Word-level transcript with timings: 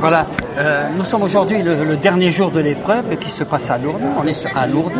Voilà, 0.00 0.26
euh, 0.58 0.86
nous 0.96 1.04
sommes 1.04 1.22
aujourd'hui 1.22 1.62
le, 1.62 1.84
le 1.84 1.96
dernier 1.96 2.30
jour 2.30 2.50
de 2.50 2.60
l'épreuve 2.60 3.16
qui 3.18 3.30
se 3.30 3.44
passe 3.44 3.70
à 3.70 3.78
Lourdes. 3.78 4.00
On 4.20 4.26
est 4.26 4.46
à 4.56 4.66
Lourdes. 4.66 4.98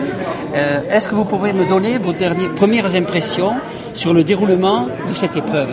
Euh, 0.54 0.80
Est-ce 0.90 1.08
que 1.08 1.14
vous 1.14 1.24
pouvez 1.24 1.52
me 1.52 1.68
donner 1.68 1.98
vos 1.98 2.12
dernières, 2.12 2.50
premières 2.50 2.94
impressions 2.94 3.52
sur 3.94 4.14
le 4.14 4.22
déroulement 4.22 4.86
de 5.08 5.14
cette 5.14 5.36
épreuve? 5.36 5.72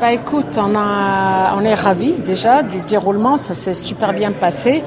Bah 0.00 0.12
écoute, 0.12 0.56
on, 0.56 0.74
a, 0.74 1.54
on 1.56 1.64
est 1.64 1.74
ravis 1.74 2.14
déjà 2.24 2.62
du 2.62 2.78
déroulement, 2.88 3.36
ça 3.36 3.54
s'est 3.54 3.74
super 3.74 4.12
bien 4.12 4.32
passé. 4.32 4.82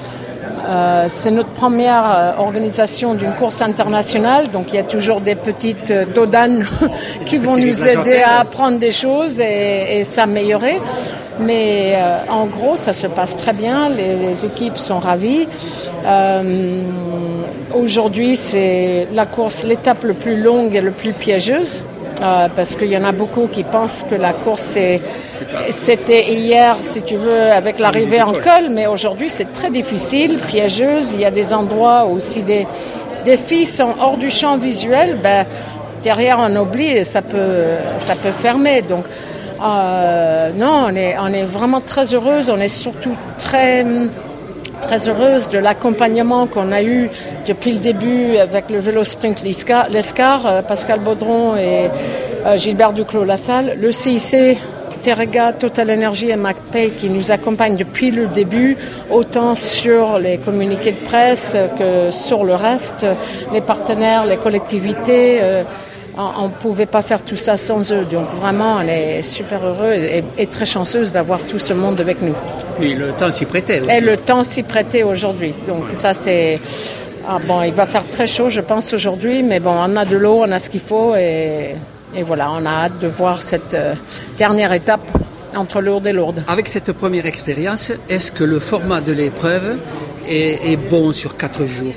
Euh, 0.68 1.06
c'est 1.08 1.32
notre 1.32 1.50
première 1.52 2.36
organisation 2.40 3.14
d'une 3.14 3.34
course 3.34 3.62
internationale, 3.62 4.48
donc 4.52 4.74
il 4.74 4.78
y 4.78 4.80
a 4.80 4.84
toujours 4.84 5.22
des 5.22 5.36
petites 5.36 5.94
dodanes 6.16 6.66
qui 7.26 7.38
vont 7.38 7.56
nous 7.56 7.88
aider 7.88 8.24
à 8.24 8.40
apprendre 8.40 8.80
des 8.80 8.92
choses 8.92 9.40
et, 9.40 10.00
et 10.00 10.04
s'améliorer. 10.04 10.82
Mais 11.40 11.94
euh, 11.96 12.18
en 12.30 12.46
gros, 12.46 12.76
ça 12.76 12.94
se 12.94 13.08
passe 13.08 13.36
très 13.36 13.54
bien, 13.54 13.90
les, 13.90 14.46
équipes 14.46 14.78
sont 14.78 15.00
ravies. 15.00 15.48
Euh, 16.06 16.82
Aujourd'hui, 17.74 18.38
c'est 18.38 19.08
la 19.14 19.26
course, 19.26 19.66
l'étape 19.66 20.04
le 20.04 20.14
plus 20.14 20.42
longue 20.42 20.76
et 20.76 20.82
le 20.82 20.92
plus 20.92 21.12
piégeuse. 21.12 21.84
euh, 22.22 22.48
parce 22.56 22.78
qu'il 22.78 22.88
y 22.88 22.98
en 22.98 23.04
a 23.04 23.12
beaucoup 23.12 23.48
qui 23.48 23.64
pensent 23.64 24.06
que 24.10 24.16
la 24.16 24.32
course 24.32 24.78
c'était 25.70 26.32
hier, 26.32 26.78
si 26.80 27.02
tu 27.02 27.18
veux, 27.18 27.52
avec 27.52 27.80
l'arrivée 27.80 28.22
en 28.22 28.32
col, 28.32 28.70
mais 28.72 28.88
aujourd'hui 28.88 29.30
c'est 29.30 29.52
très 29.52 29.70
difficile, 29.70 30.38
piégeuse. 30.38 31.14
Il 31.14 31.20
y 31.22 31.26
a 31.26 31.32
des 31.32 31.54
endroits 31.54 32.08
où 32.10 32.20
si 32.20 32.42
des, 32.44 32.66
des 33.26 33.36
filles 33.36 33.66
sont 33.66 33.94
hors 34.00 34.16
du 34.18 34.30
champ 34.30 34.56
visuel, 34.58 35.18
ben, 35.22 35.46
derrière 36.04 36.38
on 36.40 36.56
oublie 36.56 36.92
et 36.92 37.04
ça 37.04 37.22
peut, 37.22 37.76
ça 37.98 38.16
peut 38.16 38.32
fermer. 38.32 38.82
Donc, 38.82 39.04
euh, 39.62 40.52
non, 40.54 40.88
on 40.90 41.34
est, 41.34 41.44
vraiment 41.44 41.82
très 41.82 42.14
heureuse. 42.14 42.50
On 42.50 42.58
est 42.58 42.68
surtout 42.68 43.16
très 43.38 43.86
très 44.82 45.08
heureuse 45.10 45.50
de 45.50 45.58
l'accompagnement 45.58 46.46
qu'on 46.48 46.72
a 46.72 46.84
eu 46.84 47.10
depuis 47.48 47.72
le 47.72 47.80
début 47.80 48.38
avec 48.38 48.70
le 48.70 48.78
vélo 48.78 49.04
sprint 49.04 49.42
Lescar, 49.42 49.90
Lescar, 49.90 50.46
euh, 50.46 50.62
Pascal 50.62 51.00
Baudron 51.00 51.56
et 51.56 51.90
euh, 52.46 52.58
Gilbert 52.58 52.94
Duclos-Lassalle, 52.94 53.78
le 53.82 53.92
CIC, 53.92 54.60
Terrega, 55.02 55.54
Total 55.54 55.90
Energy 55.90 56.30
et 56.30 56.36
MacPay 56.36 56.92
qui 56.92 57.10
nous 57.10 57.32
accompagnent 57.32 57.78
depuis 57.78 58.12
le 58.12 58.28
début, 58.28 58.78
autant 59.10 59.56
sur 59.56 60.20
les 60.20 60.38
communiqués 60.38 60.92
de 60.92 61.06
presse 61.06 61.58
que 61.80 62.12
sur 62.12 62.44
le 62.44 62.54
reste, 62.54 63.08
les 63.54 63.62
partenaires, 63.62 64.26
les 64.26 64.38
collectivités. 64.38 65.64
On 66.18 66.48
ne 66.48 66.54
pouvait 66.54 66.86
pas 66.86 67.02
faire 67.02 67.22
tout 67.24 67.36
ça 67.36 67.58
sans 67.58 67.92
eux. 67.92 68.06
Donc 68.12 68.28
vraiment, 68.40 68.78
on 68.78 68.88
est 68.88 69.22
super 69.22 69.64
heureux 69.66 69.94
et, 69.94 70.24
et 70.38 70.48
très 70.48 70.66
chanceuse 70.66 71.12
d'avoir 71.12 71.42
tout 71.42 71.58
ce 71.60 71.74
monde 71.74 72.00
avec 72.00 72.22
nous. 72.22 72.36
Puis 72.80 72.94
le 72.94 73.12
temps 73.12 73.32
s'y 73.32 73.46
prêtait 73.46 73.82
aussi. 73.82 73.90
Et 73.90 74.02
le 74.02 74.18
temps 74.18 74.44
s'y 74.44 74.64
prêtait 74.64 75.04
aujourd'hui. 75.04 75.54
Donc 75.68 75.92
ça 75.92 76.14
c'est 76.14 76.60
ah 77.28 77.40
bon, 77.46 77.64
il 77.64 77.74
va 77.74 77.86
faire 77.86 78.08
très 78.08 78.28
chaud, 78.28 78.50
je 78.50 78.62
pense 78.62 78.94
aujourd'hui, 78.94 79.42
mais 79.42 79.60
bon, 79.60 79.74
on 79.76 79.96
a 79.96 80.06
de 80.06 80.16
l'eau, 80.16 80.44
on 80.46 80.52
a 80.52 80.60
ce 80.60 80.70
qu'il 80.70 80.80
faut 80.80 81.16
et, 81.16 81.76
et 82.16 82.22
voilà, 82.22 82.52
on 82.52 82.64
a 82.66 82.70
hâte 82.70 83.00
de 83.00 83.08
voir 83.08 83.42
cette 83.42 83.74
euh, 83.74 83.96
dernière 84.38 84.72
étape 84.74 85.02
entre 85.56 85.82
Lourdes 85.82 86.06
et 86.06 86.12
Lourdes. 86.12 86.44
Avec 86.48 86.68
cette 86.68 86.92
première 86.92 87.26
expérience, 87.26 87.92
est-ce 88.10 88.32
que 88.32 88.44
le 88.44 88.60
format 88.60 89.02
de 89.02 89.12
l'épreuve 89.12 89.78
est, 90.28 90.72
est 90.72 90.78
bon 90.78 91.12
sur 91.12 91.36
quatre 91.36 91.66
jours? 91.66 91.96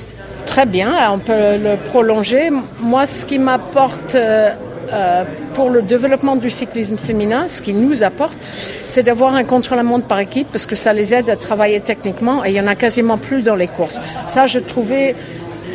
Très 0.48 0.64
bien, 0.64 1.12
on 1.12 1.18
peut 1.18 1.58
le 1.62 1.76
prolonger. 1.90 2.48
Moi, 2.80 3.04
ce 3.04 3.26
qui 3.26 3.38
m'apporte 3.38 4.14
euh, 4.14 4.50
euh, 4.90 5.24
pour 5.52 5.68
le 5.68 5.82
développement 5.82 6.36
du 6.36 6.48
cyclisme 6.48 6.96
féminin, 6.96 7.48
ce 7.48 7.60
qui 7.60 7.74
nous 7.74 8.02
apporte, 8.02 8.38
c'est 8.80 9.02
d'avoir 9.02 9.34
un 9.34 9.44
contre-la-montre 9.44 10.06
par 10.06 10.20
équipe 10.20 10.48
parce 10.50 10.66
que 10.66 10.74
ça 10.74 10.94
les 10.94 11.12
aide 11.12 11.28
à 11.28 11.36
travailler 11.36 11.80
techniquement 11.82 12.46
et 12.46 12.48
il 12.48 12.54
y 12.54 12.60
en 12.62 12.66
a 12.66 12.76
quasiment 12.76 13.18
plus 13.18 13.42
dans 13.42 13.56
les 13.56 13.68
courses. 13.68 14.00
Ça, 14.24 14.46
je 14.46 14.58
trouvais 14.58 15.14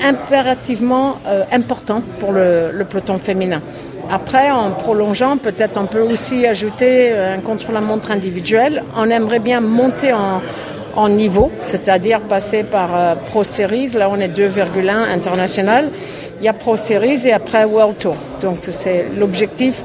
impérativement 0.04 1.18
euh, 1.28 1.44
important 1.52 2.02
pour 2.20 2.32
le, 2.32 2.72
le 2.74 2.84
peloton 2.84 3.20
féminin. 3.20 3.62
Après, 4.12 4.50
en 4.50 4.72
prolongeant, 4.72 5.38
peut-être 5.38 5.80
on 5.80 5.86
peut 5.86 6.02
aussi 6.02 6.48
ajouter 6.48 7.14
un 7.14 7.40
contre-la-montre 7.40 8.12
individuel. 8.12 8.84
On 8.98 9.10
aimerait 9.10 9.40
bien 9.40 9.62
monter 9.62 10.12
en, 10.12 10.42
en 10.96 11.10
niveau, 11.10 11.52
c'est-à-dire 11.62 12.22
passer 12.22 12.64
par 12.64 12.96
euh, 12.96 13.16
Pro 13.16 13.44
Series. 13.44 13.94
Là, 13.96 14.10
on 14.10 14.20
est 14.20 14.28
2,1 14.28 14.90
international. 14.90 15.90
Il 16.40 16.46
y 16.46 16.48
a 16.48 16.54
Pro 16.54 16.76
Series 16.76 17.28
et 17.28 17.34
après 17.34 17.66
World 17.66 17.98
Tour. 17.98 18.16
Donc, 18.42 18.58
c'est 18.62 19.06
l'objectif, 19.18 19.84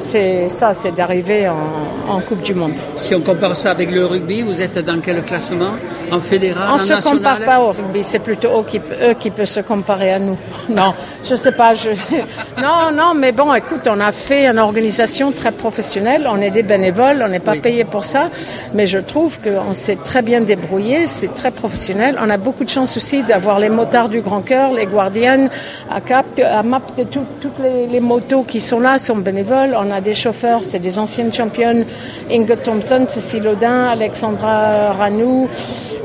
c'est 0.00 0.48
ça, 0.48 0.72
c'est 0.72 0.92
d'arriver 0.94 1.48
en, 1.48 2.12
en 2.12 2.20
Coupe 2.20 2.42
du 2.42 2.54
Monde. 2.54 2.72
Si 2.96 3.14
on 3.14 3.20
compare 3.20 3.56
ça 3.56 3.70
avec 3.70 3.90
le 3.90 4.06
rugby, 4.06 4.42
vous 4.42 4.60
êtes 4.62 4.78
dans 4.84 5.00
quel 5.00 5.22
classement 5.22 5.72
En 6.10 6.20
fédéral 6.20 6.68
On 6.70 6.72
ne 6.72 6.78
se 6.78 6.92
national 6.94 7.18
compare 7.18 7.40
pas 7.40 7.60
au 7.60 7.68
rugby, 7.70 8.02
c'est 8.02 8.18
plutôt 8.18 8.48
eux 8.60 8.64
qui, 8.66 8.78
eux 8.78 9.14
qui 9.18 9.30
peuvent 9.30 9.44
se 9.44 9.60
comparer 9.60 10.12
à 10.14 10.18
nous. 10.18 10.36
Non, 10.70 10.94
je 11.28 11.34
sais 11.34 11.52
pas. 11.52 11.74
Je... 11.74 11.90
Non, 12.60 12.90
non, 12.92 13.12
mais 13.14 13.32
bon, 13.32 13.52
écoute, 13.54 13.86
on 13.88 14.00
a 14.00 14.10
fait 14.12 14.46
une 14.46 14.58
organisation 14.58 15.32
très 15.32 15.52
professionnelle, 15.52 16.26
on 16.30 16.40
est 16.40 16.50
des 16.50 16.62
bénévoles, 16.62 17.22
on 17.24 17.28
n'est 17.28 17.38
pas 17.38 17.52
Oui. 17.52 17.60
payé 17.60 17.84
pour 17.84 18.04
ça, 18.04 18.30
mais 18.74 18.86
je 18.86 18.98
trouve 18.98 19.38
qu'on 19.40 19.74
s'est 19.74 19.96
très 20.02 20.22
bien 20.22 20.40
débrouillé, 20.40 21.06
c'est 21.06 21.34
très 21.34 21.50
professionnel. 21.50 22.16
On 22.24 22.30
a 22.30 22.36
beaucoup 22.38 22.64
de 22.64 22.70
chance 22.70 22.96
aussi 22.96 23.22
d'avoir 23.22 23.58
les 23.58 23.68
motards 23.68 24.08
du 24.08 24.20
Grand 24.20 24.40
Cœur, 24.40 24.72
les 24.72 24.86
Guardianes, 24.86 25.50
à 25.90 26.00
Cap, 26.00 26.26
à 26.42 26.62
Map, 26.62 26.82
toutes 27.10 27.58
les, 27.62 27.86
les 27.86 28.00
motos 28.00 28.44
qui 28.44 28.60
sont 28.60 28.80
là 28.80 28.96
sont 28.98 29.16
bénévoles. 29.16 29.76
On 29.76 29.89
a 29.90 30.00
des 30.00 30.14
chauffeurs, 30.14 30.62
c'est 30.62 30.78
des 30.78 30.98
anciennes 30.98 31.32
championnes, 31.32 31.84
Inge 32.30 32.62
Thompson, 32.62 33.04
Cécile 33.08 33.48
Audin, 33.48 33.86
Alexandra 33.86 34.92
Ranou, 34.92 35.48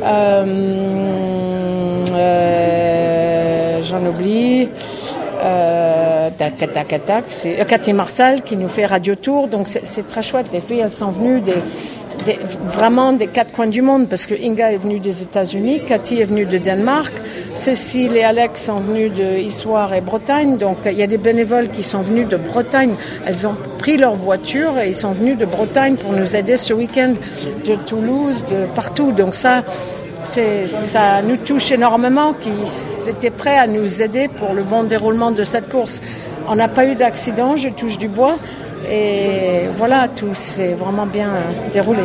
euh, 0.04 0.44
euh, 2.14 3.82
j'en 3.84 4.06
oublie. 4.06 4.70
Euh, 5.44 6.30
tac, 6.38 6.58
tac, 6.58 7.06
tac, 7.06 7.26
c'est 7.30 7.64
Cathy 7.68 7.94
Marsal 7.94 8.42
qui 8.42 8.58
nous 8.58 8.68
fait 8.68 8.86
Radio 8.86 9.16
Tour, 9.16 9.48
donc 9.48 9.68
c'est 9.68 10.06
très 10.06 10.24
chouette. 10.24 10.48
Les 10.52 10.62
filles, 10.62 10.80
elles 10.80 10.92
sont 10.92 11.12
venues 11.12 11.42
des- 12.26 12.40
vraiment 12.64 13.14
des 13.14 13.28
quatre 13.28 13.52
coins 13.52 13.68
du 13.68 13.82
monde 13.82 14.08
parce 14.08 14.26
que 14.26 14.34
Inga 14.34 14.72
est 14.72 14.78
venue 14.78 15.00
des 15.00 15.22
États-Unis, 15.22 15.82
Cathy 15.88 16.22
est 16.22 16.26
venue 16.26 16.46
de 16.46 16.58
Danemark, 16.58 17.14
Cécile 17.54 18.16
et 18.18 18.24
Alex 18.24 18.66
sont 18.66 18.80
venus 18.80 19.12
de 19.14 19.24
et 19.96 20.02
Bretagne, 20.02 20.58
donc 20.58 20.78
il 20.86 20.94
y 20.94 21.04
a 21.04 21.08
des 21.08 21.18
bénévoles 21.18 21.70
qui 21.70 21.84
sont 21.84 22.02
venus 22.02 22.28
de 22.28 22.38
Bretagne. 22.38 22.94
Elles 23.26 23.48
ont 23.48 23.56
pris 23.78 23.98
leur 23.98 24.14
voiture 24.16 24.80
et 24.80 24.88
ils 24.90 24.96
sont 24.96 25.12
venus 25.12 25.38
de 25.38 25.46
Bretagne 25.46 25.96
pour 25.96 26.14
nous 26.14 26.36
aider 26.36 26.58
ce 26.58 26.74
week-end, 26.74 27.14
de 27.66 27.76
Toulouse, 27.76 28.44
de 28.50 28.66
partout. 28.76 29.12
Donc 29.12 29.36
ça, 29.36 29.64
ça 30.24 31.22
nous 31.22 31.38
touche 31.38 31.72
énormément, 31.72 32.34
qui 32.34 32.50
étaient 33.10 33.30
prêts 33.30 33.58
à 33.58 33.68
nous 33.68 34.02
aider 34.02 34.28
pour 34.28 34.54
le 34.54 34.64
bon 34.64 34.84
déroulement 34.84 35.32
de 35.32 35.44
cette 35.44 35.70
course. 35.70 36.02
On 36.48 36.56
n'a 36.56 36.68
pas 36.68 36.86
eu 36.86 36.96
d'accident, 36.96 37.56
je 37.56 37.70
touche 37.70 37.98
du 37.98 38.08
bois, 38.08 38.36
et 38.90 39.68
voilà, 39.76 40.08
tout 40.08 40.34
s'est 40.34 40.74
vraiment 40.74 41.06
bien 41.06 41.30
déroulé. 41.72 42.04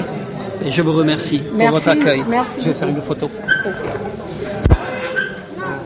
Et 0.64 0.70
je 0.70 0.82
vous 0.82 0.92
remercie 0.92 1.42
Merci, 1.54 1.70
pour 1.70 1.78
votre 1.78 1.88
accueil. 1.88 2.24
merci 2.28 2.60
je 2.60 2.68
vais 2.68 2.74
faire 2.74 2.88
une 2.88 3.00
photo. 3.00 3.30